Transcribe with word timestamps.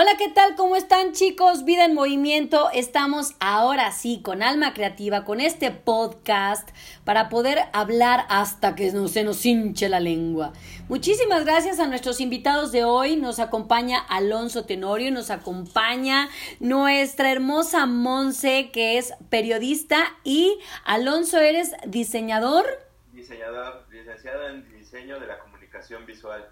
Hola, 0.00 0.12
¿qué 0.16 0.28
tal? 0.28 0.54
¿Cómo 0.54 0.76
están 0.76 1.10
chicos? 1.10 1.64
Vida 1.64 1.84
en 1.84 1.92
movimiento. 1.92 2.70
Estamos 2.72 3.34
ahora 3.40 3.90
sí 3.90 4.22
con 4.22 4.44
Alma 4.44 4.72
Creativa, 4.72 5.24
con 5.24 5.40
este 5.40 5.72
podcast 5.72 6.68
para 7.02 7.28
poder 7.28 7.58
hablar 7.72 8.24
hasta 8.28 8.76
que 8.76 8.92
no 8.92 9.08
se 9.08 9.24
nos 9.24 9.44
hinche 9.44 9.88
la 9.88 9.98
lengua. 9.98 10.52
Muchísimas 10.88 11.44
gracias 11.44 11.80
a 11.80 11.88
nuestros 11.88 12.20
invitados 12.20 12.70
de 12.70 12.84
hoy. 12.84 13.16
Nos 13.16 13.40
acompaña 13.40 13.98
Alonso 13.98 14.66
Tenorio, 14.66 15.10
nos 15.10 15.30
acompaña 15.30 16.28
nuestra 16.60 17.32
hermosa 17.32 17.86
Monse, 17.86 18.70
que 18.72 18.98
es 18.98 19.14
periodista. 19.30 20.14
Y 20.22 20.60
Alonso, 20.84 21.40
¿eres 21.40 21.72
diseñador? 21.88 22.66
Diseñador, 23.12 23.84
licenciado 23.90 24.48
en 24.48 24.78
diseño 24.78 25.18
de 25.18 25.26
la 25.26 25.40
comunicación 25.40 26.06
visual. 26.06 26.48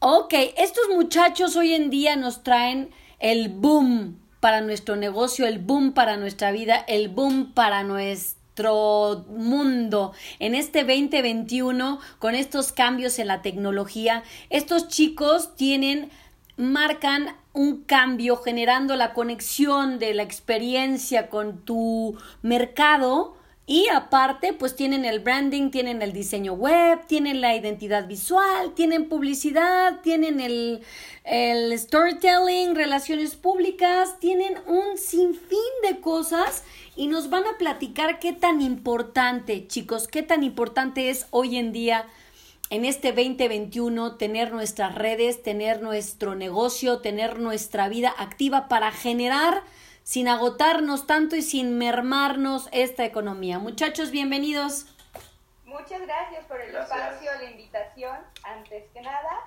Ok, 0.00 0.32
estos 0.56 0.84
muchachos 0.94 1.56
hoy 1.56 1.74
en 1.74 1.90
día 1.90 2.14
nos 2.14 2.44
traen 2.44 2.90
el 3.18 3.48
boom 3.48 4.20
para 4.38 4.60
nuestro 4.60 4.94
negocio, 4.94 5.44
el 5.44 5.58
boom 5.58 5.92
para 5.92 6.16
nuestra 6.16 6.52
vida, 6.52 6.76
el 6.86 7.08
boom 7.08 7.52
para 7.52 7.82
nuestro 7.82 9.26
mundo 9.28 10.12
en 10.38 10.54
este 10.54 10.84
2021 10.84 11.98
con 12.20 12.36
estos 12.36 12.70
cambios 12.70 13.18
en 13.18 13.26
la 13.26 13.42
tecnología. 13.42 14.22
Estos 14.50 14.86
chicos 14.86 15.56
tienen, 15.56 16.10
marcan 16.56 17.34
un 17.52 17.82
cambio 17.82 18.36
generando 18.36 18.94
la 18.94 19.12
conexión 19.14 19.98
de 19.98 20.14
la 20.14 20.22
experiencia 20.22 21.28
con 21.28 21.64
tu 21.64 22.16
mercado 22.42 23.37
y 23.68 23.86
aparte, 23.88 24.54
pues 24.54 24.74
tienen 24.74 25.04
el 25.04 25.20
branding, 25.20 25.70
tienen 25.70 26.00
el 26.00 26.14
diseño 26.14 26.54
web, 26.54 27.06
tienen 27.06 27.42
la 27.42 27.54
identidad 27.54 28.08
visual, 28.08 28.72
tienen 28.74 29.10
publicidad, 29.10 30.00
tienen 30.00 30.40
el, 30.40 30.80
el 31.24 31.78
storytelling, 31.78 32.74
relaciones 32.74 33.36
públicas, 33.36 34.18
tienen 34.20 34.54
un 34.66 34.96
sinfín 34.96 35.58
de 35.82 36.00
cosas 36.00 36.64
y 36.96 37.08
nos 37.08 37.28
van 37.28 37.44
a 37.44 37.58
platicar 37.58 38.18
qué 38.20 38.32
tan 38.32 38.62
importante, 38.62 39.66
chicos, 39.66 40.08
qué 40.08 40.22
tan 40.22 40.44
importante 40.44 41.10
es 41.10 41.26
hoy 41.30 41.58
en 41.58 41.70
día 41.70 42.06
en 42.70 42.86
este 42.86 43.12
2021 43.12 44.16
tener 44.16 44.50
nuestras 44.50 44.94
redes, 44.94 45.42
tener 45.42 45.82
nuestro 45.82 46.34
negocio, 46.34 47.00
tener 47.00 47.38
nuestra 47.38 47.90
vida 47.90 48.14
activa 48.16 48.66
para 48.68 48.92
generar 48.92 49.62
sin 50.08 50.26
agotarnos 50.26 51.06
tanto 51.06 51.36
y 51.36 51.42
sin 51.42 51.76
mermarnos 51.76 52.70
esta 52.72 53.04
economía. 53.04 53.58
Muchachos, 53.58 54.10
bienvenidos. 54.10 54.86
Muchas 55.66 56.00
gracias 56.00 56.46
por 56.46 56.58
el 56.58 56.74
espacio, 56.74 57.30
la 57.38 57.50
invitación, 57.50 58.16
antes 58.42 58.90
que 58.94 59.02
nada. 59.02 59.38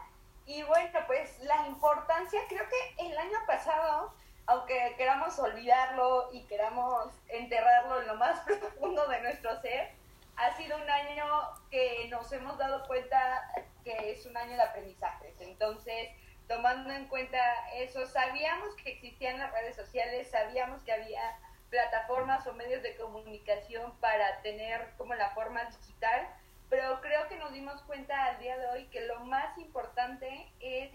Y 0.45 0.61
bueno, 0.61 0.99
pues 1.07 1.39
la 1.39 1.65
importancia, 1.65 2.41
creo 2.47 2.63
que 2.69 3.07
el 3.07 3.17
año 3.17 3.39
pasado, 3.47 4.13
aunque 4.45 4.93
queramos 4.99 5.39
olvidarlo 5.39 6.29
y 6.31 6.43
queramos 6.43 7.07
enterrarlo 7.29 7.99
en 7.99 8.07
lo 8.09 8.15
más 8.17 8.41
profundo 8.45 9.07
de 9.07 9.19
nuestro 9.19 9.59
ser, 9.61 9.89
ha 10.35 10.55
sido 10.57 10.77
un 10.77 10.87
año 10.87 11.25
que 11.71 12.07
nos 12.11 12.31
hemos 12.33 12.59
dado 12.59 12.85
cuenta 12.85 13.51
que 13.83 14.11
es 14.11 14.27
un 14.27 14.37
año 14.37 14.55
de 14.55 14.61
aprendizajes. 14.61 15.33
Entonces, 15.39 16.09
tomando 16.51 16.91
en 16.91 17.07
cuenta 17.07 17.39
eso, 17.75 18.05
sabíamos 18.05 18.75
que 18.75 18.91
existían 18.91 19.39
las 19.39 19.53
redes 19.53 19.73
sociales, 19.73 20.29
sabíamos 20.29 20.83
que 20.83 20.91
había 20.91 21.39
plataformas 21.69 22.45
o 22.45 22.53
medios 22.53 22.83
de 22.83 22.93
comunicación 22.97 23.93
para 24.01 24.41
tener 24.41 24.91
como 24.97 25.15
la 25.15 25.29
forma 25.29 25.63
digital, 25.63 26.27
pero 26.69 26.99
creo 26.99 27.29
que 27.29 27.37
nos 27.37 27.53
dimos 27.53 27.81
cuenta 27.83 28.25
al 28.25 28.39
día 28.39 28.57
de 28.57 28.67
hoy 28.67 28.85
que 28.87 28.99
lo 29.07 29.21
más 29.21 29.57
importante 29.57 30.51
es 30.59 30.91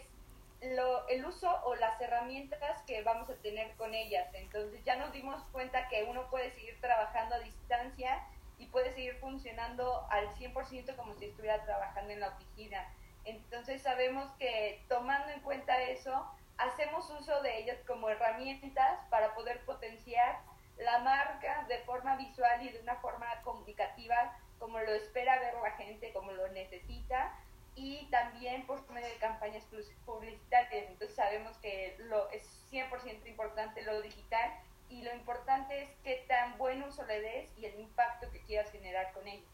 lo, 0.61 1.09
el 1.09 1.25
uso 1.25 1.51
o 1.65 1.75
las 1.77 1.99
herramientas 2.03 2.83
que 2.83 3.03
vamos 3.03 3.31
a 3.31 3.37
tener 3.37 3.75
con 3.77 3.95
ellas. 3.95 4.29
Entonces 4.35 4.85
ya 4.85 4.97
nos 4.97 5.11
dimos 5.13 5.43
cuenta 5.53 5.89
que 5.89 6.05
uno 6.05 6.29
puede 6.29 6.51
seguir 6.51 6.79
trabajando 6.83 7.35
a 7.35 7.39
distancia 7.39 8.23
y 8.59 8.67
puede 8.67 8.93
seguir 8.93 9.17
funcionando 9.21 10.07
al 10.11 10.29
100% 10.35 10.97
como 10.97 11.15
si 11.15 11.27
estuviera 11.27 11.65
trabajando 11.65 12.13
en 12.13 12.21
la 12.21 12.29
oficina. 12.29 12.87
Entonces 13.27 13.83
sabemos 13.83 14.31
que 14.39 14.85
tomando 14.89 15.29
en 15.31 15.41
cuenta 15.41 15.83
eso, 15.83 16.27
hacemos 16.59 17.11
uso 17.11 17.43
de 17.43 17.59
ellas 17.59 17.79
como 17.87 18.09
herramientas 18.09 19.01
para 19.11 19.35
poder 19.35 19.61
potenciar 19.65 20.39
la 20.79 21.01
marca 21.01 21.65
de 21.69 21.79
forma 21.81 22.17
visual 22.17 22.63
y 22.63 22.71
de 22.71 22.81
una 22.81 22.97
forma 22.97 23.27
comunicativa 23.43 24.37
como 24.59 24.79
lo 24.79 24.93
espera 24.93 25.39
ver 25.39 25.55
la 25.63 25.73
gente, 25.73 26.13
como 26.13 26.33
lo 26.33 26.49
necesita 26.49 27.35
y 27.75 28.07
también 28.11 28.67
por 28.67 28.89
medio 28.91 29.09
de 29.09 29.17
campañas 29.17 29.65
publicitarias. 30.07 30.89
Entonces 30.89 31.15
sabemos 31.15 31.57
que 31.59 31.97
lo 31.99 32.31
es 32.31 32.43
100% 32.71 33.27
importante 33.27 33.83
lo 33.83 34.01
digital 34.01 34.51
y 34.89 35.03
lo 35.03 35.15
importante 35.15 35.83
es 35.83 35.91
qué 36.03 36.25
tan 36.29 36.57
buen 36.59 36.83
uso 36.83 37.05
le 37.05 37.21
des 37.21 37.51
y 37.59 37.67
el 37.67 37.79
impacto 37.81 38.31
que 38.31 38.41
quieras 38.43 38.71
generar 38.71 39.13
con 39.13 39.27
ello. 39.27 39.47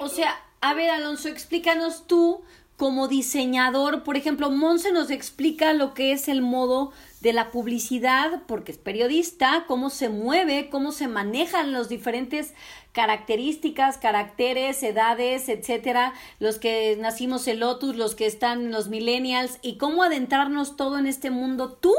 O 0.00 0.08
sea, 0.08 0.38
a 0.60 0.74
ver 0.74 0.90
Alonso, 0.90 1.28
explícanos 1.28 2.06
tú 2.06 2.44
como 2.78 3.08
diseñador, 3.08 4.04
por 4.04 4.16
ejemplo, 4.16 4.52
Monse 4.52 4.92
nos 4.92 5.10
explica 5.10 5.72
lo 5.72 5.94
que 5.94 6.12
es 6.12 6.28
el 6.28 6.42
modo 6.42 6.92
de 7.20 7.32
la 7.32 7.50
publicidad, 7.50 8.42
porque 8.46 8.70
es 8.70 8.78
periodista, 8.78 9.64
cómo 9.66 9.90
se 9.90 10.08
mueve, 10.08 10.68
cómo 10.70 10.92
se 10.92 11.08
manejan 11.08 11.72
las 11.72 11.88
diferentes 11.88 12.54
características, 12.92 13.98
caracteres, 13.98 14.80
edades, 14.84 15.48
etcétera, 15.48 16.14
los 16.38 16.60
que 16.60 16.96
nacimos 17.00 17.48
en 17.48 17.58
Lotus, 17.58 17.96
los 17.96 18.14
que 18.14 18.26
están 18.26 18.66
en 18.66 18.70
los 18.70 18.88
millennials, 18.88 19.58
y 19.60 19.76
cómo 19.76 20.04
adentrarnos 20.04 20.76
todo 20.76 20.98
en 20.98 21.08
este 21.08 21.30
mundo. 21.30 21.72
Tú, 21.72 21.94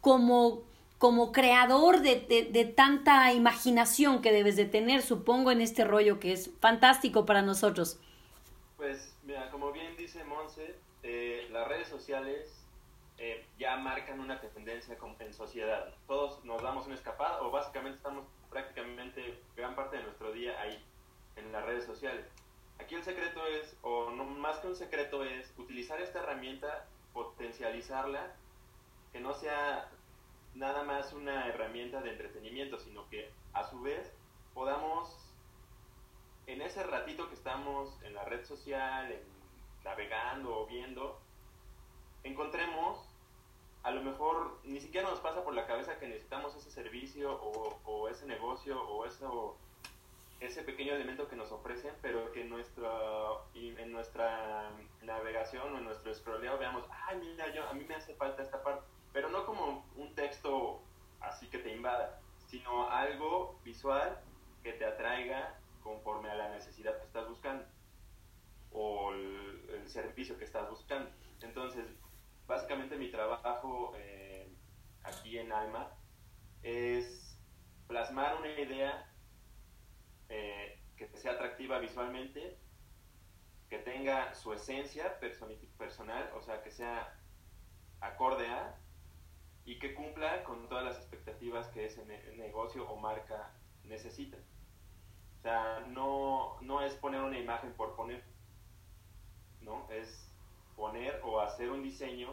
como, 0.00 0.62
como 0.98 1.32
creador 1.32 2.00
de, 2.00 2.24
de, 2.28 2.44
de 2.44 2.64
tanta 2.64 3.32
imaginación 3.32 4.22
que 4.22 4.30
debes 4.30 4.54
de 4.54 4.66
tener, 4.66 5.02
supongo, 5.02 5.50
en 5.50 5.60
este 5.60 5.82
rollo 5.82 6.20
que 6.20 6.32
es 6.32 6.48
fantástico 6.60 7.26
para 7.26 7.42
nosotros. 7.42 7.98
Pues 8.76 9.11
Mira, 9.22 9.50
como 9.50 9.70
bien 9.70 9.96
dice 9.96 10.24
Monse, 10.24 10.74
eh, 11.04 11.46
las 11.52 11.68
redes 11.68 11.86
sociales 11.86 12.66
eh, 13.18 13.46
ya 13.56 13.76
marcan 13.76 14.18
una 14.18 14.40
tendencia 14.40 14.96
en 15.20 15.32
sociedad. 15.32 15.94
Todos 16.08 16.44
nos 16.44 16.60
damos 16.60 16.86
una 16.86 16.96
escapada 16.96 17.40
o 17.42 17.52
básicamente 17.52 17.98
estamos 17.98 18.26
prácticamente 18.50 19.40
gran 19.56 19.76
parte 19.76 19.98
de 19.98 20.02
nuestro 20.02 20.32
día 20.32 20.60
ahí, 20.60 20.84
en 21.36 21.52
las 21.52 21.64
redes 21.64 21.84
sociales. 21.84 22.26
Aquí 22.80 22.96
el 22.96 23.04
secreto 23.04 23.46
es, 23.46 23.76
o 23.82 24.10
no, 24.10 24.24
más 24.24 24.58
que 24.58 24.66
un 24.66 24.74
secreto 24.74 25.24
es, 25.24 25.54
utilizar 25.56 26.00
esta 26.00 26.18
herramienta, 26.18 26.86
potencializarla, 27.12 28.34
que 29.12 29.20
no 29.20 29.34
sea 29.34 29.88
nada 30.54 30.82
más 30.82 31.12
una 31.12 31.46
herramienta 31.46 32.00
de 32.00 32.10
entretenimiento, 32.10 32.80
sino 32.80 33.08
que 33.08 33.30
a 33.52 33.62
su 33.62 33.80
vez 33.82 34.12
podamos 34.52 35.31
en 36.46 36.62
ese 36.62 36.82
ratito 36.82 37.28
que 37.28 37.34
estamos 37.34 38.00
en 38.02 38.14
la 38.14 38.24
red 38.24 38.44
social, 38.44 39.20
navegando 39.84 40.60
o 40.60 40.66
viendo, 40.66 41.20
encontremos, 42.24 43.08
a 43.82 43.90
lo 43.90 44.02
mejor 44.02 44.60
ni 44.64 44.80
siquiera 44.80 45.08
nos 45.08 45.20
pasa 45.20 45.42
por 45.44 45.54
la 45.54 45.66
cabeza 45.66 45.98
que 45.98 46.06
necesitamos 46.06 46.54
ese 46.54 46.70
servicio 46.70 47.32
o, 47.32 48.08
ese 48.08 48.26
negocio 48.26 48.80
o 48.82 49.06
eso, 49.06 49.56
ese 50.40 50.62
pequeño 50.62 50.94
elemento 50.94 51.28
que 51.28 51.36
nos 51.36 51.50
ofrecen, 51.50 51.94
pero 52.00 52.30
que 52.32 52.44
nuestra, 52.44 52.90
en 53.54 53.92
nuestra 53.92 54.70
navegación 55.02 55.74
o 55.74 55.78
en 55.78 55.84
nuestro 55.84 56.14
scrolleo 56.14 56.58
veamos, 56.58 56.84
ay, 57.06 57.18
mira, 57.18 57.52
yo, 57.52 57.66
a 57.68 57.72
mí 57.72 57.84
me 57.84 57.94
hace 57.94 58.14
falta 58.14 58.42
esta 58.42 58.62
parte, 58.62 58.84
pero 59.12 59.30
no 59.30 59.46
como 59.46 59.84
un 59.96 60.14
texto 60.14 60.80
así 61.20 61.48
que 61.48 61.58
te 61.58 61.72
invada, 61.72 62.20
sino 62.48 62.88
algo 62.88 63.58
visual 63.64 64.20
que 64.62 64.72
te 64.72 64.84
atraiga 64.84 65.58
conforme 65.82 66.30
a 66.30 66.34
la 66.34 66.50
necesidad 66.50 66.98
que 66.98 67.06
estás 67.06 67.28
buscando 67.28 67.64
o 68.70 69.12
el, 69.12 69.86
servicio 69.86 70.38
que 70.38 70.44
estás 70.44 70.70
buscando. 70.70 71.10
Entonces, 71.42 71.84
básicamente 72.46 72.96
mi 72.96 73.10
trabajo 73.10 73.92
eh, 73.96 74.48
aquí 75.02 75.36
en 75.38 75.52
Alma 75.52 75.90
es 76.62 77.38
plasmar 77.88 78.36
una 78.36 78.48
idea 78.48 79.12
eh, 80.28 80.80
que 80.96 81.08
sea 81.18 81.32
atractiva 81.32 81.78
visualmente, 81.78 82.58
que 83.68 83.78
tenga 83.78 84.34
su 84.34 84.52
esencia 84.52 85.18
personal, 85.76 86.30
o 86.34 86.42
sea, 86.42 86.62
que 86.62 86.70
sea 86.70 87.18
acorde 88.00 88.46
a 88.46 88.78
y 89.64 89.78
que 89.78 89.94
cumpla 89.94 90.42
con 90.44 90.68
todas 90.68 90.84
las 90.84 90.96
expectativas 90.96 91.68
que 91.68 91.86
ese 91.86 92.04
negocio 92.36 92.88
o 92.88 92.96
marca 92.96 93.52
necesita. 93.84 94.38
O 95.42 95.44
sea, 95.44 95.84
no, 95.88 96.54
no 96.60 96.82
es 96.82 96.94
poner 96.94 97.20
una 97.20 97.36
imagen 97.36 97.72
por 97.72 97.96
poner, 97.96 98.22
¿no? 99.60 99.88
Es 99.90 100.30
poner 100.76 101.20
o 101.24 101.40
hacer 101.40 101.68
un 101.68 101.82
diseño 101.82 102.28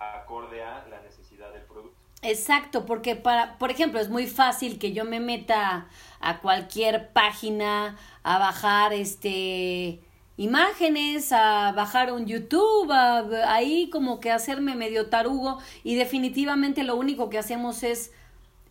acorde 0.00 0.60
a 0.60 0.88
la 0.88 1.00
necesidad 1.02 1.52
del 1.52 1.62
producto. 1.62 1.96
Exacto, 2.22 2.84
porque 2.84 3.14
para, 3.14 3.58
por 3.58 3.70
ejemplo, 3.70 4.00
es 4.00 4.08
muy 4.08 4.26
fácil 4.26 4.80
que 4.80 4.92
yo 4.92 5.04
me 5.04 5.20
meta 5.20 5.86
a 6.18 6.40
cualquier 6.40 7.12
página 7.12 7.96
a 8.24 8.38
bajar 8.40 8.92
este 8.92 10.00
imágenes, 10.36 11.30
a 11.32 11.70
bajar 11.76 12.12
un 12.12 12.26
YouTube, 12.26 12.90
a, 12.90 13.54
ahí 13.54 13.88
como 13.88 14.18
que 14.18 14.32
hacerme 14.32 14.74
medio 14.74 15.06
tarugo 15.10 15.60
y 15.84 15.94
definitivamente 15.94 16.82
lo 16.82 16.96
único 16.96 17.30
que 17.30 17.38
hacemos 17.38 17.84
es 17.84 18.12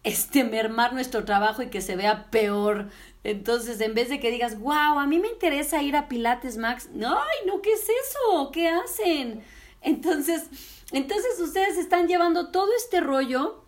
este 0.03 0.43
mermar 0.43 0.93
nuestro 0.93 1.25
trabajo 1.25 1.61
y 1.61 1.67
que 1.67 1.81
se 1.81 1.95
vea 1.95 2.29
peor. 2.31 2.89
Entonces, 3.23 3.81
en 3.81 3.93
vez 3.93 4.09
de 4.09 4.19
que 4.19 4.31
digas, 4.31 4.59
wow, 4.59 4.99
a 4.99 5.07
mí 5.07 5.19
me 5.19 5.27
interesa 5.27 5.83
ir 5.83 5.95
a 5.95 6.07
Pilates 6.07 6.57
Max, 6.57 6.89
no, 6.93 7.17
no, 7.45 7.61
¿qué 7.61 7.73
es 7.73 7.83
eso? 7.83 8.51
¿Qué 8.51 8.69
hacen? 8.69 9.43
Entonces, 9.81 10.49
entonces 10.91 11.39
ustedes 11.39 11.77
están 11.77 12.07
llevando 12.07 12.49
todo 12.51 12.69
este 12.75 13.01
rollo 13.01 13.63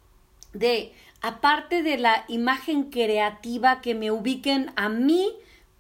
de, 0.54 0.94
aparte 1.22 1.84
de 1.84 1.98
la 1.98 2.26
imagen 2.28 2.90
creativa, 2.90 3.82
que 3.82 3.96
me 3.96 4.12
ubiquen 4.12 4.72
a 4.76 4.90
mí 4.90 5.34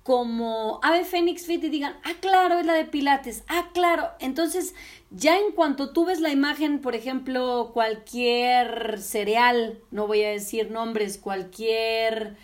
como 0.03 0.79
Ave 0.81 1.05
Fénix 1.05 1.45
Fit 1.45 1.63
y 1.63 1.69
digan, 1.69 1.95
ah, 2.03 2.13
claro, 2.19 2.59
es 2.59 2.65
la 2.65 2.73
de 2.73 2.85
Pilates, 2.85 3.43
ah, 3.47 3.69
claro. 3.73 4.09
Entonces, 4.19 4.73
ya 5.11 5.37
en 5.37 5.51
cuanto 5.51 5.91
tú 5.91 6.05
ves 6.05 6.19
la 6.19 6.31
imagen, 6.31 6.79
por 6.79 6.95
ejemplo, 6.95 7.71
cualquier 7.73 8.99
cereal, 8.99 9.79
no 9.91 10.07
voy 10.07 10.23
a 10.23 10.29
decir 10.29 10.71
nombres, 10.71 11.17
cualquier 11.17 12.35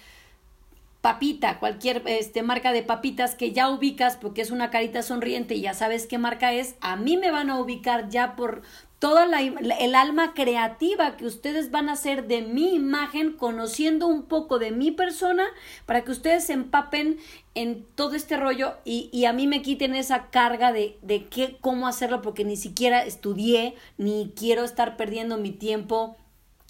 papita, 1.02 1.60
cualquier 1.60 2.04
este, 2.06 2.44
marca 2.44 2.74
de 2.74 2.84
papitas 2.84 3.34
que 3.34 3.54
ya 3.54 3.70
ubicas 3.70 4.18
porque 4.18 4.42
es 4.42 4.52
una 4.52 4.70
carita 4.70 5.02
sonriente 5.04 5.56
y 5.56 5.62
ya 5.62 5.74
sabes 5.74 6.06
qué 6.06 6.18
marca 6.18 6.52
es, 6.54 6.76
a 6.82 6.96
mí 6.96 7.18
me 7.18 7.32
van 7.32 7.50
a 7.50 7.60
ubicar 7.60 8.10
ya 8.10 8.36
por 8.36 8.62
toda 9.00 9.28
la, 9.28 9.42
el 9.42 9.96
alma 9.96 10.34
creativa 10.34 11.18
que 11.18 11.26
ustedes 11.26 11.70
van 11.70 11.90
a 11.90 11.94
hacer 11.94 12.28
de 12.28 12.42
mi 12.42 12.74
imagen, 12.74 13.34
conociendo 13.34 14.08
un 14.08 14.24
poco 14.24 14.58
de 14.60 14.72
mi 14.72 14.92
persona, 14.92 15.46
para 15.86 16.04
que 16.04 16.12
ustedes 16.12 16.46
se 16.46 16.54
empapen 16.54 17.20
en 17.54 17.86
todo 17.96 18.16
este 18.16 18.38
rollo 18.38 18.76
y, 18.86 19.10
y 19.14 19.26
a 19.26 19.34
mí 19.34 19.48
me 19.48 19.62
quiten 19.62 19.96
esa 19.96 20.30
carga 20.30 20.72
de, 20.72 20.98
de 21.02 21.28
qué, 21.28 21.58
cómo 21.62 21.88
hacerlo, 21.88 22.22
porque 22.22 22.44
ni 22.44 22.58
siquiera 22.58 23.04
estudié, 23.04 23.76
ni 23.98 24.34
quiero 24.36 24.64
estar 24.64 24.98
perdiendo 24.98 25.38
mi 25.38 25.52
tiempo 25.52 26.18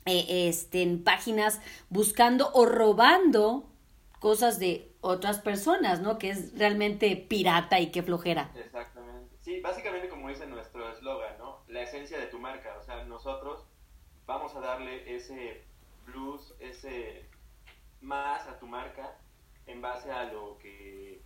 eh, 0.06 0.48
este, 0.48 0.84
en 0.84 1.04
páginas 1.04 1.62
buscando 1.90 2.50
o 2.54 2.66
robando 2.66 3.66
cosas 4.20 4.60
de 4.60 4.92
otras 5.02 5.40
personas, 5.40 6.02
¿no? 6.02 6.18
Que 6.18 6.30
es 6.32 6.58
realmente 6.58 7.16
pirata 7.16 7.80
y 7.80 7.92
qué 7.92 8.04
flojera. 8.04 8.52
Exactamente. 8.56 9.36
Sí, 9.42 9.62
básicamente 9.62 10.10
como 10.10 10.30
dice 10.30 10.46
nuestro 10.48 10.92
eslogan, 10.92 11.38
¿no? 11.38 11.47
La 11.68 11.82
esencia 11.82 12.18
de 12.20 12.28
tu 12.28 12.40
marca. 12.40 12.78
O 12.80 12.84
sea, 12.84 13.04
nosotros 13.06 13.66
vamos 14.26 14.56
a 14.56 14.60
darle 14.60 15.16
ese 15.16 15.64
plus, 16.06 16.54
ese 16.60 17.30
más 18.02 18.48
a 18.48 18.60
tu 18.60 18.68
marca 18.68 19.18
en 19.66 19.82
base 19.82 20.12
a 20.12 20.26
lo 20.26 20.58
que 20.60 21.22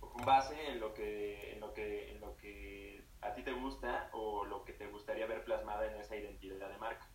con 0.00 0.24
base 0.24 0.54
en 0.68 0.80
lo 0.80 0.92
que 0.92 1.52
en 1.52 1.60
lo 1.60 1.72
que 1.72 2.12
en 2.12 2.20
lo 2.20 2.36
que 2.36 3.04
a 3.22 3.32
ti 3.34 3.42
te 3.42 3.52
gusta 3.52 4.10
o 4.12 4.44
lo 4.44 4.64
que 4.64 4.72
te 4.72 4.86
gustaría 4.88 5.26
ver 5.26 5.44
plasmada 5.44 5.86
en 5.86 6.00
esa 6.00 6.16
identidad 6.16 6.68
de 6.68 6.78
marca. 6.78 7.06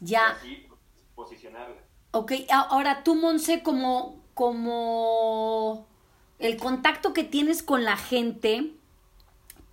Ya. 0.00 0.30
así 0.30 0.68
posicionarla. 1.14 1.82
Ok, 2.10 2.32
ahora 2.50 3.02
tú, 3.02 3.16
Monse, 3.16 3.62
como, 3.62 4.22
como 4.34 5.86
el 6.38 6.56
contacto 6.58 7.12
que 7.12 7.24
tienes 7.24 7.62
con 7.62 7.84
la 7.84 7.96
gente, 7.96 8.72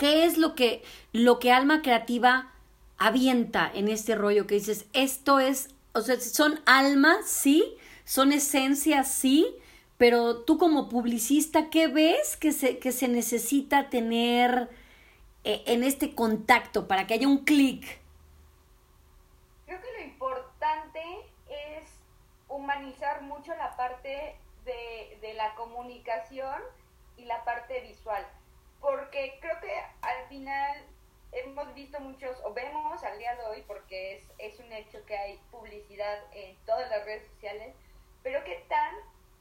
¿qué 0.02 0.26
es 0.26 0.40
lo 0.40 0.56
que, 0.56 0.82
lo 1.14 1.38
que 1.38 1.52
Alma 1.52 1.84
Creativa 1.84 2.52
avienta 2.98 3.72
en 3.72 3.88
este 3.88 4.16
rollo 4.16 4.48
que 4.48 4.56
dices, 4.56 4.88
esto 4.94 5.40
es, 5.40 5.76
o 5.94 6.02
sea, 6.02 6.20
son 6.20 6.60
almas, 6.66 7.28
sí, 7.28 7.78
son 8.04 8.32
esencias, 8.32 9.14
sí, 9.14 9.56
pero 9.98 10.38
tú 10.38 10.58
como 10.58 10.90
publicista, 10.90 11.70
¿qué 11.70 11.88
ves 11.88 12.36
que 12.36 12.52
se, 12.52 12.80
que 12.80 12.92
se 12.92 13.10
necesita 13.10 13.92
tener 13.92 14.72
eh, 15.44 15.62
en 15.68 15.84
este 15.84 16.16
contacto 16.16 16.88
para 16.88 17.06
que 17.06 17.14
haya 17.14 17.28
un 17.28 17.44
clic? 17.46 18.00
Creo 19.68 19.80
que 19.80 20.00
lo 20.00 20.04
importante 20.04 21.00
es 21.48 21.92
humanizar 22.48 23.22
mucho 23.22 23.56
la 23.56 23.78
parte 23.78 24.36
de, 24.66 25.20
de 25.22 25.36
la 25.36 25.54
comunicación 25.54 26.60
y 27.18 27.26
la 27.26 27.44
parte 27.46 27.82
visual, 27.82 28.26
porque 28.82 29.38
creo 29.40 29.60
que 29.62 29.74
al 30.02 30.28
final 30.28 30.86
hemos 31.32 31.74
visto 31.74 32.00
muchos, 32.00 32.38
o 32.44 32.54
vemos 32.54 33.04
al 33.04 33.18
día 33.18 33.36
de 33.36 33.44
hoy, 33.46 33.64
porque 33.68 34.18
es, 34.18 34.24
es 34.38 34.60
un 34.60 34.72
hecho 34.74 35.06
que 35.06 35.18
hay 35.18 35.38
publicidad 35.50 36.20
en 36.34 36.58
todas 36.66 36.90
las 36.90 37.06
redes 37.06 37.26
sociales, 37.32 37.74
pero 38.24 38.44
qué 38.44 38.66
tan 38.68 38.96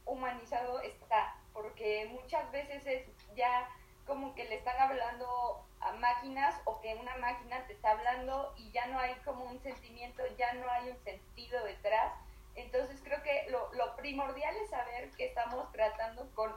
humanizado 0.04 0.80
está, 0.82 1.36
porque 1.52 2.08
muchas 2.12 2.50
veces 2.52 2.86
es 2.86 3.06
ya 3.34 3.68
como 4.06 4.34
que 4.34 4.44
le 4.44 4.56
están 4.56 4.78
hablando 4.78 5.64
a 5.80 5.92
máquinas 5.92 6.60
o 6.64 6.80
que 6.80 6.94
una 6.94 7.16
máquina 7.16 7.64
te 7.66 7.72
está 7.72 7.92
hablando 7.92 8.52
y 8.56 8.70
ya 8.70 8.86
no 8.86 8.98
hay 8.98 9.14
como 9.24 9.44
un 9.44 9.60
sentimiento, 9.60 10.22
ya 10.36 10.52
no 10.54 10.70
hay 10.70 10.90
un 10.90 10.98
sentido 11.04 11.62
detrás. 11.64 12.12
Entonces 12.54 13.00
creo 13.02 13.22
que 13.22 13.46
lo, 13.50 13.72
lo 13.74 13.96
primordial 13.96 14.54
es 14.56 14.70
saber 14.70 15.10
que 15.12 15.26
estamos 15.26 15.70
tratando 15.72 16.28
con 16.34 16.52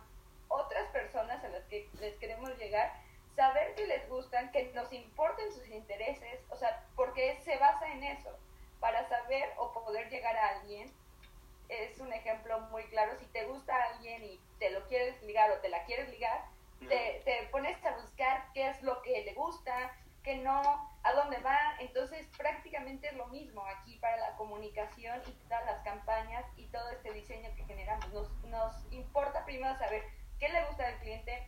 otras 0.53 0.87
personas 0.89 1.43
a 1.43 1.49
las 1.49 1.63
que 1.65 1.89
les 1.99 2.15
queremos 2.15 2.57
llegar, 2.57 2.93
saber 3.35 3.73
que 3.75 3.87
les 3.87 4.07
gustan, 4.09 4.51
que 4.51 4.71
nos 4.73 4.91
importen 4.93 5.51
sus 5.51 5.67
intereses, 5.67 6.39
o 6.49 6.55
sea, 6.55 6.85
porque 6.95 7.39
se 7.43 7.57
basa 7.57 7.91
en 7.91 8.03
eso, 8.03 8.37
para 8.79 9.07
saber 9.09 9.49
o 9.57 9.71
poder 9.73 10.09
llegar 10.09 10.35
a 10.35 10.59
alguien. 10.59 10.91
Es 11.69 11.99
un 11.99 12.11
ejemplo 12.13 12.59
muy 12.71 12.83
claro, 12.85 13.17
si 13.19 13.25
te 13.27 13.45
gusta 13.45 13.75
alguien 13.93 14.23
y 14.23 14.39
te 14.59 14.69
lo 14.69 14.85
quieres 14.87 15.21
ligar 15.23 15.49
o 15.51 15.59
te 15.59 15.69
la 15.69 15.83
quieres 15.85 16.09
ligar, 16.09 16.45
te, 16.87 17.21
te 17.23 17.47
pones 17.51 17.83
a 17.85 17.95
buscar 17.97 18.45
qué 18.53 18.67
es 18.69 18.81
lo 18.81 19.01
que 19.01 19.23
le 19.23 19.33
gusta, 19.33 19.95
qué 20.23 20.37
no, 20.37 20.61
a 21.03 21.13
dónde 21.13 21.37
va. 21.39 21.57
Entonces, 21.79 22.27
prácticamente 22.37 23.07
es 23.07 23.13
lo 23.13 23.27
mismo 23.27 23.65
aquí 23.65 23.97
para 23.99 24.17
la 24.17 24.35
comunicación 24.35 25.21
y 25.27 25.31
todas 25.47 25.65
las 25.65 25.81
campañas 25.83 26.45
y 26.57 26.65
todo 26.67 26.89
este 26.89 27.11
diseño 27.13 27.49
que 27.55 27.65
generamos. 27.65 28.11
Nos, 28.13 28.31
nos 28.45 28.91
importa 28.91 29.45
primero 29.45 29.77
saber 29.77 30.03
qué 30.43 30.49
le 30.49 30.65
gusta 30.65 30.85
al 30.85 30.99
cliente, 30.99 31.47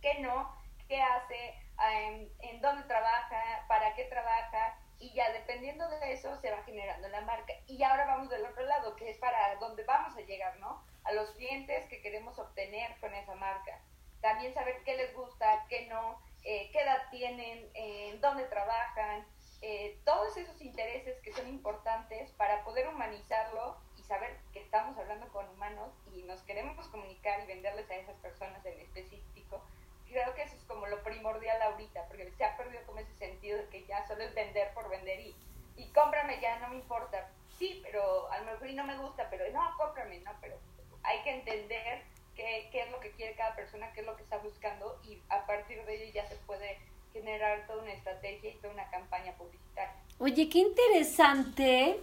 qué 0.00 0.18
no, 0.18 0.52
qué 0.88 1.00
hace, 1.00 1.54
en, 1.78 2.28
en 2.40 2.60
dónde 2.60 2.82
trabaja, 2.88 3.64
para 3.68 3.94
qué 3.94 4.04
trabaja, 4.06 4.76
y 4.98 5.12
ya 5.12 5.30
dependiendo 5.30 5.88
de 5.88 6.12
eso 6.12 6.36
se 6.40 6.50
va 6.50 6.60
generando 6.64 7.08
la 7.08 7.20
marca. 7.20 7.52
Y 7.68 7.80
ahora 7.84 8.04
vamos 8.06 8.30
del 8.30 8.44
otro 8.44 8.64
lado, 8.64 8.96
que 8.96 9.10
es 9.10 9.18
para 9.18 9.54
dónde 9.56 9.84
vamos 9.84 10.16
a 10.16 10.22
llegar, 10.22 10.58
¿no? 10.58 10.84
A 11.04 11.12
los 11.12 11.30
clientes 11.32 11.86
que 11.88 12.02
queremos 12.02 12.36
obtener 12.36 12.98
con 12.98 13.14
esa 13.14 13.36
marca. 13.36 13.80
También 14.20 14.52
saber 14.54 14.82
qué 14.84 14.96
les 14.96 15.14
gusta, 15.14 15.64
qué 15.68 15.86
no, 15.86 16.20
eh, 16.42 16.68
qué 16.72 16.80
edad 16.80 16.98
tienen, 17.12 17.70
en 17.74 18.20
dónde 18.20 18.44
trabajan, 18.46 19.24
eh, 19.60 20.00
todos 20.04 20.36
esos 20.36 20.60
intereses 20.60 21.16
que 21.20 21.32
son 21.32 21.46
importantes 21.48 22.32
para 22.32 22.64
poder 22.64 22.88
humanizarlo 22.88 23.76
saber 24.12 24.36
que 24.52 24.60
estamos 24.60 24.94
hablando 24.98 25.26
con 25.28 25.48
humanos 25.48 25.88
y 26.14 26.22
nos 26.24 26.42
queremos 26.42 26.86
comunicar 26.88 27.42
y 27.42 27.46
venderles 27.46 27.90
a 27.90 27.96
esas 27.96 28.16
personas 28.16 28.62
en 28.66 28.78
específico. 28.78 29.62
Creo 30.06 30.34
que 30.34 30.42
eso 30.42 30.54
es 30.54 30.62
como 30.64 30.86
lo 30.86 31.02
primordial 31.02 31.62
ahorita, 31.62 32.04
porque 32.08 32.30
se 32.36 32.44
ha 32.44 32.54
perdido 32.58 32.82
como 32.84 32.98
ese 32.98 33.14
sentido 33.14 33.56
de 33.56 33.68
que 33.68 33.86
ya 33.86 34.06
solo 34.06 34.22
es 34.22 34.34
vender 34.34 34.74
por 34.74 34.90
vender 34.90 35.18
y, 35.18 35.34
y 35.78 35.86
cómprame 35.92 36.38
ya, 36.42 36.58
no 36.58 36.68
me 36.68 36.76
importa. 36.76 37.30
Sí, 37.58 37.80
pero 37.82 38.30
a 38.30 38.40
lo 38.40 38.52
mejor 38.52 38.68
y 38.68 38.74
no 38.74 38.84
me 38.84 38.98
gusta, 38.98 39.30
pero 39.30 39.50
no, 39.50 39.62
cómprame, 39.78 40.18
no, 40.18 40.32
pero 40.42 40.58
hay 41.04 41.22
que 41.22 41.30
entender 41.30 42.02
qué, 42.36 42.68
qué 42.70 42.82
es 42.82 42.90
lo 42.90 43.00
que 43.00 43.12
quiere 43.12 43.34
cada 43.34 43.56
persona, 43.56 43.94
qué 43.94 44.00
es 44.00 44.06
lo 44.06 44.14
que 44.16 44.24
está 44.24 44.36
buscando 44.36 45.00
y 45.04 45.22
a 45.30 45.46
partir 45.46 45.82
de 45.86 45.94
ello 45.94 46.12
ya 46.12 46.28
se 46.28 46.36
puede 46.36 46.78
generar 47.14 47.66
toda 47.66 47.82
una 47.82 47.92
estrategia 47.92 48.50
y 48.50 48.56
toda 48.56 48.74
una 48.74 48.90
campaña 48.90 49.32
publicitaria. 49.38 49.96
Oye, 50.18 50.50
qué 50.50 50.58
interesante. 50.58 51.98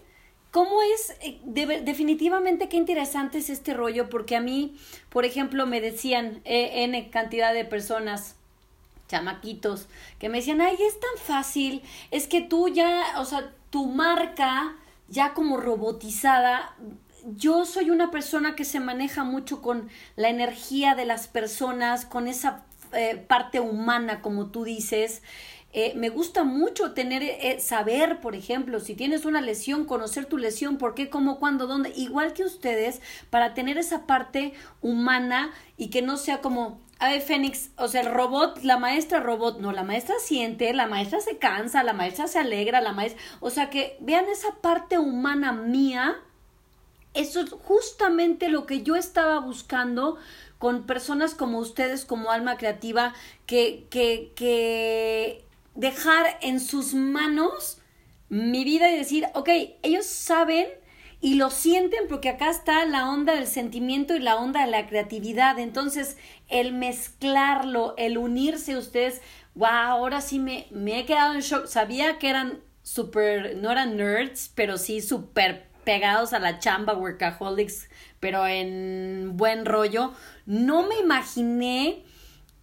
¿Cómo 0.52 0.82
es? 0.82 1.12
eh, 1.22 1.40
de- 1.44 1.82
definitivamente 1.82 2.70
qué 2.70 2.78
interesante 2.78 3.38
es 3.38 3.50
este 3.50 3.74
rollo, 3.74 4.10
porque 4.10 4.36
a 4.36 4.42
mí, 4.42 4.76
por 5.10 5.26
ejemplo, 5.26 5.66
me 5.68 5.80
decían 5.82 6.42
eh, 6.46 6.84
N 6.86 7.10
cantidad 7.12 7.54
de 7.54 7.66
personas, 7.66 8.36
chamaquitos, 9.08 9.88
que 10.20 10.30
me 10.30 10.40
decían, 10.40 10.62
ay, 10.62 10.76
es 10.76 11.00
tan 11.00 11.24
fácil, 11.24 11.82
es 12.12 12.28
que 12.28 12.42
tú 12.42 12.68
ya, 12.70 13.16
o 13.20 13.26
sea, 13.26 13.52
tu 13.70 13.86
marca 13.88 14.76
ya 15.08 15.34
como 15.34 15.58
robotizada, 15.58 16.76
yo 17.36 17.66
soy 17.66 17.90
una 17.90 18.12
persona 18.12 18.56
que 18.56 18.66
se 18.66 18.80
maneja 18.80 19.24
mucho 19.24 19.62
con 19.62 19.90
la 20.16 20.30
energía 20.30 20.96
de 20.96 21.06
las 21.06 21.28
personas, 21.28 22.06
con 22.06 22.28
esa 22.28 22.66
eh, 22.94 23.18
parte 23.28 23.60
humana, 23.60 24.22
como 24.22 24.48
tú 24.48 24.64
dices. 24.64 25.22
Eh, 25.72 25.94
me 25.96 26.10
gusta 26.10 26.44
mucho 26.44 26.94
tener, 26.94 27.22
eh, 27.22 27.60
saber, 27.60 28.22
por 28.22 28.34
ejemplo, 28.34 28.80
si 28.80 28.96
tienes 28.96 29.26
una 29.26 29.40
lesión, 29.40 29.86
conocer 29.86 30.26
tu 30.26 30.40
lesión, 30.40 30.78
por 30.78 30.96
qué, 30.96 31.12
cómo, 31.12 31.38
cuándo, 31.38 31.68
dónde, 31.68 31.94
igual 31.96 32.34
que 32.34 32.44
ustedes, 32.44 33.02
para 33.30 33.54
tener 33.54 33.78
esa 33.78 34.08
parte 34.08 34.54
humana 34.82 35.52
y 35.78 35.92
que 35.92 36.02
no 36.02 36.18
sea 36.18 36.42
como, 36.42 36.82
a 36.98 37.10
ver, 37.10 37.22
Fénix, 37.22 37.70
o 37.78 37.88
sea, 37.88 38.02
el 38.02 38.12
robot, 38.12 38.64
la 38.64 38.78
maestra 38.80 39.20
robot, 39.20 39.60
no, 39.60 39.72
la 39.72 39.84
maestra 39.84 40.16
siente, 40.20 40.74
la 40.74 40.88
maestra 40.88 41.20
se 41.20 41.38
cansa, 41.38 41.84
la 41.84 41.94
maestra 41.94 42.28
se 42.28 42.40
alegra, 42.40 42.82
la 42.82 42.94
maestra, 42.94 43.22
o 43.40 43.52
sea, 43.52 43.70
que 43.70 43.96
vean 44.00 44.26
esa 44.28 44.56
parte 44.62 44.98
humana 44.98 45.52
mía. 45.54 46.18
Eso 47.14 47.42
es 47.42 47.52
justamente 47.52 48.50
lo 48.50 48.66
que 48.66 48.84
yo 48.84 48.96
estaba 48.96 49.40
buscando 49.40 50.18
con 50.60 50.86
personas 50.86 51.34
como 51.36 51.58
ustedes, 51.60 52.06
como 52.06 52.32
Alma 52.32 52.58
Creativa, 52.58 53.14
que, 53.48 53.88
que, 53.90 54.32
que 54.36 55.49
dejar 55.76 56.38
en 56.42 56.60
sus 56.60 56.94
manos 56.94 57.80
mi 58.30 58.64
vida 58.64 58.92
y 58.92 58.98
decir, 58.98 59.28
ok, 59.34 59.50
ellos 59.82 60.06
saben 60.06 60.68
y 61.22 61.36
lo 61.36 61.50
sienten 61.50 62.08
porque 62.08 62.30
acá 62.30 62.50
está 62.50 62.86
la 62.86 63.10
onda 63.10 63.34
del 63.36 63.48
sentimiento 63.48 64.16
y 64.16 64.20
la 64.20 64.38
onda 64.38 64.66
de 64.66 64.72
la 64.72 64.88
creatividad. 64.88 65.60
Entonces, 65.60 66.18
el 66.48 66.74
mezclarlo, 66.74 67.94
el 67.98 68.18
unirse 68.18 68.78
ustedes, 68.78 69.22
wow, 69.56 69.68
ahora 69.70 70.22
sí 70.22 70.40
me, 70.40 70.68
me 70.72 71.00
he 71.00 71.06
quedado 71.06 71.34
en 71.34 71.42
shock. 71.42 71.66
Sabía 71.66 72.20
que 72.20 72.30
eran 72.30 72.62
súper, 72.84 73.58
no 73.58 73.72
eran 73.72 73.98
nerds, 73.98 74.52
pero 74.56 74.78
sí 74.78 75.02
súper 75.02 75.68
pegados 75.84 76.34
a 76.34 76.40
la 76.40 76.60
chamba, 76.60 76.94
workaholics, 76.94 77.90
pero 78.20 78.48
en 78.48 79.32
buen 79.36 79.66
rollo. 79.66 80.14
No 80.46 80.88
me 80.88 81.00
imaginé 81.00 82.04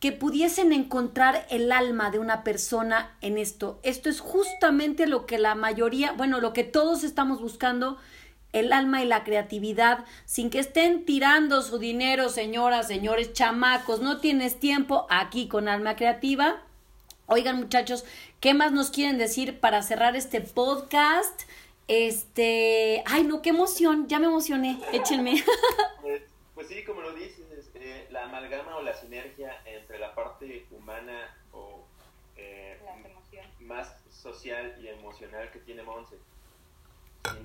que 0.06 0.12
pudiesen 0.12 0.72
encontrar 0.72 1.48
el 1.50 1.72
alma 1.72 2.12
de 2.12 2.20
una 2.20 2.44
persona 2.44 3.16
en 3.22 3.38
esto. 3.38 3.80
Esto 3.82 4.08
es 4.08 4.20
justamente 4.20 5.08
lo 5.08 5.26
que 5.26 5.36
la 5.36 5.56
mayoría, 5.56 6.12
bueno, 6.12 6.40
lo 6.40 6.52
que 6.52 6.62
todos 6.62 7.02
estamos 7.02 7.40
buscando, 7.40 7.98
el 8.52 8.72
alma 8.72 9.02
y 9.02 9.04
la 9.04 9.24
creatividad, 9.24 10.04
sin 10.24 10.48
que 10.48 10.60
estén 10.60 11.04
tirando 11.06 11.60
su 11.60 11.80
dinero, 11.80 12.28
señoras, 12.28 12.86
señores, 12.86 13.32
chamacos, 13.32 14.00
no 14.00 14.18
tienes 14.18 14.60
tiempo 14.60 15.08
aquí 15.10 15.48
con 15.48 15.66
alma 15.66 15.96
creativa. 15.96 16.62
Oigan 17.26 17.56
muchachos, 17.56 18.04
¿qué 18.38 18.54
más 18.54 18.70
nos 18.70 18.90
quieren 18.90 19.18
decir 19.18 19.58
para 19.58 19.82
cerrar 19.82 20.14
este 20.14 20.40
podcast? 20.40 21.42
Este, 21.88 23.02
ay 23.06 23.24
no, 23.24 23.42
qué 23.42 23.50
emoción, 23.50 24.06
ya 24.06 24.20
me 24.20 24.26
emocioné, 24.26 24.78
échenme. 24.92 25.42
Pues, 26.00 26.22
pues 26.54 26.68
sí, 26.68 26.84
como 26.84 27.00
lo 27.00 27.12
dices, 27.12 27.46
eh, 27.86 28.08
la 28.10 28.24
amalgama 28.24 28.76
o 28.76 28.82
la 28.82 28.94
sinergia 28.94 29.60
entre 29.64 30.00
la 30.00 30.12
parte 30.12 30.66
humana 30.72 31.36
o 31.52 31.86
eh, 32.36 32.80
más 33.60 33.94
social 34.26 34.76
y 34.80 34.88
emocional 34.88 35.50
que 35.52 35.60
tiene 35.60 35.82
Monse, 35.82 36.16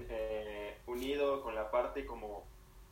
eh, 0.09 0.77
unido 0.87 1.41
con 1.41 1.53
la 1.53 1.69
parte 1.69 2.05
como, 2.05 2.43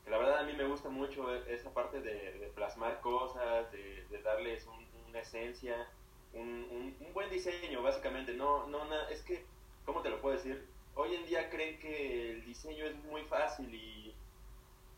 la 0.08 0.18
verdad 0.18 0.40
a 0.40 0.44
mí 0.44 0.54
me 0.54 0.66
gusta 0.66 0.90
mucho 0.90 1.34
esa 1.46 1.74
parte 1.74 2.02
de, 2.02 2.52
plasmar 2.56 3.02
cosas, 3.02 3.72
de, 3.72 4.22
darles 4.24 4.68
una 5.08 5.20
esencia, 5.20 5.88
un, 6.34 6.96
buen 7.14 7.30
diseño 7.30 7.82
básicamente, 7.82 8.34
no, 8.34 8.68
no, 8.68 8.80
es 9.10 9.22
que, 9.24 9.44
¿cómo 9.86 10.02
te 10.02 10.10
lo 10.10 10.22
puedo 10.22 10.36
decir? 10.36 10.68
Hoy 10.96 11.16
en 11.16 11.26
día 11.26 11.50
creen 11.50 11.80
que 11.80 12.32
el 12.32 12.46
diseño 12.46 12.86
es 12.86 12.96
muy 13.06 13.24
fácil 13.24 13.74
y 13.74 14.14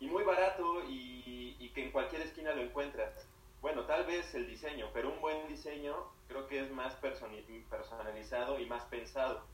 y 0.01 0.07
muy 0.07 0.24
barato 0.24 0.83
y, 0.89 1.55
y, 1.60 1.69
que 1.69 1.86
en 1.86 1.91
cualquier 1.91 2.24
esquina 2.24 2.53
lo 2.53 2.63
encuentras. 2.63 3.27
Bueno, 3.61 3.83
tal 3.85 4.05
vez 4.05 4.33
el 4.33 4.47
diseño, 4.47 4.89
pero 4.91 5.13
un 5.13 5.21
buen 5.21 5.47
diseño 5.47 5.95
creo 6.27 6.47
que 6.47 6.61
es 6.61 6.71
más 6.71 6.95
personalizado 6.95 8.59
y 8.59 8.65
más 8.65 8.83
pensado. 8.85 9.45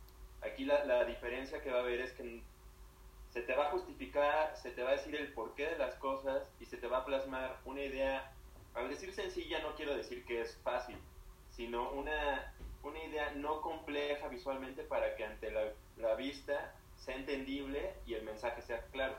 Aquí 0.41 0.63
la, 0.63 0.85
la 0.85 1.03
diferencia 1.03 1.61
que 1.61 1.71
va 1.71 1.79
a 1.79 1.81
haber 1.81 1.99
es 1.99 2.13
que 2.13 2.41
se 3.31 3.41
te 3.41 3.53
va 3.53 3.67
a 3.67 3.71
justificar, 3.71 4.55
se 4.55 4.71
te 4.71 4.81
va 4.81 4.91
a 4.91 4.93
decir 4.93 5.15
el 5.15 5.33
porqué 5.33 5.67
de 5.67 5.77
las 5.77 5.95
cosas 5.95 6.49
y 6.59 6.65
se 6.65 6.77
te 6.77 6.87
va 6.87 6.99
a 6.99 7.05
plasmar 7.05 7.59
una 7.65 7.81
idea, 7.81 8.31
al 8.73 8.89
decir 8.89 9.13
sencilla 9.13 9.59
no 9.59 9.75
quiero 9.75 9.95
decir 9.95 10.23
que 10.25 10.41
es 10.41 10.57
fácil, 10.63 10.97
sino 11.51 11.91
una, 11.91 12.53
una 12.83 13.03
idea 13.03 13.31
no 13.31 13.61
compleja 13.61 14.29
visualmente 14.29 14.83
para 14.83 15.15
que 15.15 15.25
ante 15.25 15.51
la, 15.51 15.73
la 15.97 16.15
vista 16.15 16.73
sea 16.95 17.15
entendible 17.15 17.93
y 18.05 18.13
el 18.13 18.23
mensaje 18.23 18.61
sea 18.61 18.85
claro. 18.91 19.17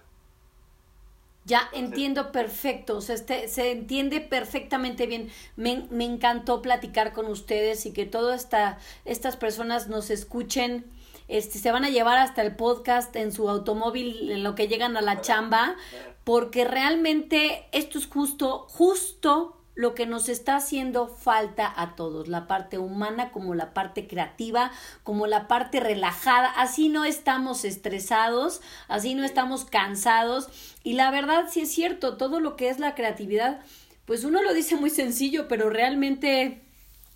Ya 1.48 1.70
entiendo 1.72 2.30
perfecto, 2.30 2.98
o 2.98 3.00
sea, 3.00 3.14
este, 3.14 3.48
se 3.48 3.72
entiende 3.72 4.20
perfectamente 4.20 5.06
bien. 5.06 5.30
Me, 5.56 5.86
me, 5.90 6.04
encantó 6.04 6.60
platicar 6.60 7.14
con 7.14 7.24
ustedes 7.24 7.86
y 7.86 7.94
que 7.94 8.04
todas 8.04 8.42
esta, 8.42 8.78
estas 9.06 9.38
personas 9.38 9.88
nos 9.88 10.10
escuchen. 10.10 10.84
Este, 11.26 11.58
se 11.58 11.72
van 11.72 11.86
a 11.86 11.90
llevar 11.90 12.18
hasta 12.18 12.42
el 12.42 12.54
podcast 12.54 13.16
en 13.16 13.32
su 13.32 13.48
automóvil 13.48 14.30
en 14.30 14.44
lo 14.44 14.54
que 14.54 14.68
llegan 14.68 14.98
a 14.98 15.00
la 15.00 15.22
chamba, 15.22 15.76
porque 16.22 16.66
realmente 16.66 17.66
esto 17.72 17.98
es 17.98 18.06
justo, 18.06 18.66
justo 18.68 19.57
lo 19.78 19.94
que 19.94 20.06
nos 20.06 20.28
está 20.28 20.56
haciendo 20.56 21.06
falta 21.06 21.72
a 21.76 21.94
todos, 21.94 22.26
la 22.26 22.48
parte 22.48 22.78
humana 22.78 23.30
como 23.30 23.54
la 23.54 23.74
parte 23.74 24.08
creativa, 24.08 24.72
como 25.04 25.28
la 25.28 25.46
parte 25.46 25.78
relajada, 25.78 26.48
así 26.48 26.88
no 26.88 27.04
estamos 27.04 27.64
estresados, 27.64 28.60
así 28.88 29.14
no 29.14 29.22
estamos 29.22 29.64
cansados. 29.64 30.48
Y 30.82 30.94
la 30.94 31.12
verdad 31.12 31.44
sí 31.48 31.60
es 31.60 31.70
cierto, 31.70 32.16
todo 32.16 32.40
lo 32.40 32.56
que 32.56 32.70
es 32.70 32.80
la 32.80 32.96
creatividad, 32.96 33.60
pues 34.04 34.24
uno 34.24 34.42
lo 34.42 34.52
dice 34.52 34.74
muy 34.74 34.90
sencillo, 34.90 35.46
pero 35.46 35.70
realmente 35.70 36.60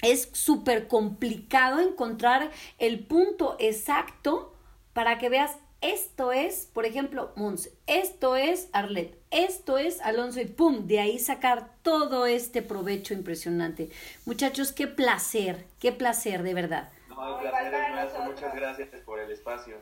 es 0.01 0.29
súper 0.31 0.87
complicado 0.87 1.81
encontrar 1.81 2.53
el 2.79 3.01
punto 3.01 3.57
exacto 3.59 4.55
para 4.93 5.19
que 5.19 5.29
veas 5.29 5.57
esto 5.83 6.33
es, 6.33 6.71
por 6.73 6.87
ejemplo, 6.87 7.33
Mons, 7.37 7.71
esto 7.87 8.37
es 8.37 8.69
Arlet, 8.73 9.19
esto 9.31 9.79
es 9.79 10.01
Alonso 10.01 10.41
y 10.41 10.47
pum, 10.47 10.87
de 10.87 11.01
ahí 11.01 11.19
sacar 11.19 11.71
todo 11.83 12.27
este 12.27 12.63
provecho 12.63 13.15
impresionante. 13.15 13.91
Muchachos, 14.25 14.73
qué 14.73 14.87
placer, 14.87 15.67
qué 15.81 15.93
placer, 15.93 16.45
de 16.45 16.55
verdad. 16.55 16.91
No, 17.09 17.41
el 17.41 17.51
placer 17.51 17.75
es 17.75 17.95
nuestro, 17.95 18.25
muchas 18.25 18.55
gracias 18.55 18.89
por 19.05 19.19
el 19.19 19.31
espacio. 19.33 19.77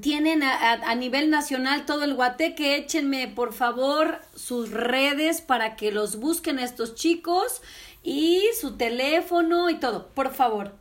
Tienen 0.00 0.42
a, 0.42 0.72
a, 0.72 0.94
nivel 0.94 1.30
nacional 1.30 1.86
todo 1.86 2.04
el 2.04 2.14
guateque, 2.14 2.76
échenme 2.76 3.28
por 3.28 3.54
favor 3.54 4.20
sus 4.34 4.70
redes 4.70 5.40
para 5.40 5.76
que 5.76 5.92
los 5.92 6.16
busquen 6.16 6.58
estos 6.58 6.94
chicos 6.94 7.62
y 8.02 8.42
su 8.58 8.76
teléfono 8.76 9.70
y 9.70 9.76
todo, 9.76 10.08
por 10.08 10.34
favor. 10.34 10.72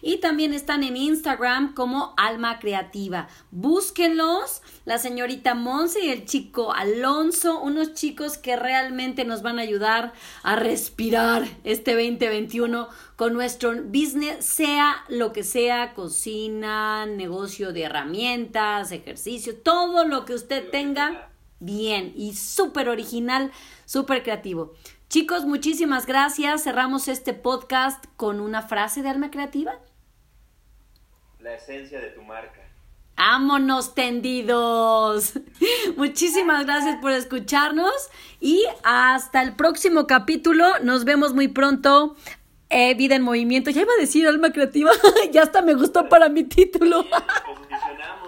y 0.02 0.18
también 0.18 0.52
están 0.52 0.84
en 0.84 0.96
Instagram 0.96 1.74
como 1.74 2.14
Alma 2.16 2.58
Creativa. 2.58 3.28
Búsquenlos, 3.50 4.62
la 4.84 4.98
señorita 4.98 5.54
Monse 5.54 6.04
y 6.04 6.10
el 6.10 6.26
chico 6.26 6.72
Alonso, 6.72 7.60
unos 7.60 7.94
chicos 7.94 8.38
que 8.38 8.56
realmente 8.56 9.24
nos 9.24 9.42
van 9.42 9.58
a 9.58 9.62
ayudar 9.62 10.12
a 10.42 10.56
respirar 10.56 11.46
este 11.64 11.92
2021 11.92 12.88
con 13.16 13.32
nuestro 13.34 13.72
business, 13.84 14.44
sea 14.44 15.04
lo 15.08 15.32
que 15.32 15.44
sea, 15.44 15.94
cocina, 15.94 17.06
negocio 17.06 17.72
de 17.72 17.82
herramientas, 17.82 18.90
ejercicio, 18.90 19.54
todo 19.62 20.04
lo 20.04 20.24
que 20.24 20.34
usted 20.34 20.70
tenga, 20.70 21.30
bien 21.60 22.12
y 22.16 22.34
súper 22.34 22.88
original, 22.88 23.52
súper 23.84 24.22
creativo. 24.22 24.74
Chicos, 25.08 25.44
muchísimas 25.44 26.06
gracias. 26.06 26.64
Cerramos 26.64 27.06
este 27.06 27.34
podcast 27.34 28.04
con 28.16 28.40
una 28.40 28.62
frase 28.62 29.02
de 29.02 29.10
alma 29.10 29.30
creativa. 29.30 29.74
La 31.38 31.54
esencia 31.54 32.00
de 32.00 32.08
tu 32.08 32.22
marca. 32.22 32.60
¡Vámonos 33.16 33.94
tendidos! 33.94 35.34
Muchísimas 35.96 36.64
gracias 36.64 36.96
por 37.00 37.12
escucharnos 37.12 37.92
y 38.40 38.64
hasta 38.84 39.42
el 39.42 39.54
próximo 39.54 40.06
capítulo. 40.06 40.78
Nos 40.82 41.04
vemos 41.04 41.34
muy 41.34 41.48
pronto. 41.48 42.16
Eh, 42.70 42.94
vida 42.94 43.14
en 43.14 43.22
movimiento. 43.22 43.70
Ya 43.70 43.82
iba 43.82 43.92
a 43.92 44.00
decir 44.00 44.26
alma 44.26 44.50
creativa. 44.50 44.90
ya 45.30 45.42
hasta 45.42 45.62
me 45.62 45.74
gustó 45.74 46.08
para 46.08 46.30
mi 46.30 46.44
título. 46.44 47.04
posicionamos. 47.04 48.22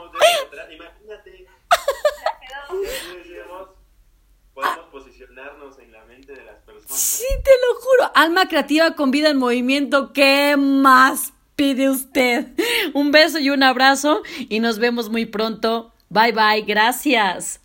Sí, 6.86 7.24
te 7.42 7.50
lo 7.50 7.80
juro. 7.80 8.10
Alma 8.14 8.48
creativa 8.48 8.94
con 8.94 9.10
vida 9.10 9.30
en 9.30 9.38
movimiento. 9.38 10.12
¿Qué 10.12 10.56
más 10.56 11.32
pide 11.56 11.90
usted? 11.90 12.48
Un 12.94 13.10
beso 13.10 13.38
y 13.38 13.50
un 13.50 13.62
abrazo 13.62 14.22
y 14.48 14.60
nos 14.60 14.78
vemos 14.78 15.10
muy 15.10 15.26
pronto. 15.26 15.92
Bye 16.08 16.32
bye. 16.32 16.62
Gracias. 16.62 17.60